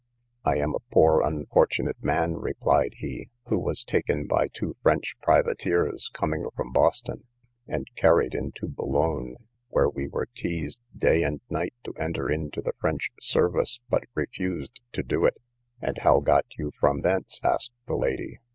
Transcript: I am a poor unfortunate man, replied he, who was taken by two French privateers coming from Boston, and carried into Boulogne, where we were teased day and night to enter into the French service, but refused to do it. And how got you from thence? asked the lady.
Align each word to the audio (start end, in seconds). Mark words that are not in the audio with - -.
I 0.43 0.57
am 0.57 0.73
a 0.73 0.79
poor 0.91 1.21
unfortunate 1.21 2.03
man, 2.03 2.33
replied 2.33 2.93
he, 2.97 3.29
who 3.49 3.59
was 3.59 3.83
taken 3.83 4.25
by 4.25 4.47
two 4.47 4.75
French 4.81 5.15
privateers 5.21 6.09
coming 6.11 6.43
from 6.55 6.71
Boston, 6.73 7.25
and 7.67 7.85
carried 7.95 8.33
into 8.33 8.67
Boulogne, 8.67 9.35
where 9.69 9.87
we 9.91 10.07
were 10.07 10.25
teased 10.33 10.79
day 10.97 11.21
and 11.21 11.39
night 11.51 11.75
to 11.83 11.93
enter 11.99 12.31
into 12.31 12.63
the 12.63 12.73
French 12.81 13.11
service, 13.19 13.79
but 13.91 14.05
refused 14.15 14.81
to 14.93 15.03
do 15.03 15.23
it. 15.25 15.37
And 15.79 15.99
how 15.99 16.19
got 16.19 16.47
you 16.57 16.71
from 16.79 17.01
thence? 17.01 17.39
asked 17.43 17.73
the 17.85 17.95
lady. 17.95 18.39